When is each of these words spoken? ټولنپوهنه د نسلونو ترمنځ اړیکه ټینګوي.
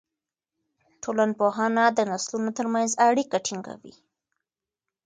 ټولنپوهنه 1.03 1.83
د 1.97 1.99
نسلونو 2.11 2.49
ترمنځ 2.57 2.91
اړیکه 3.07 3.37
ټینګوي. 3.47 3.93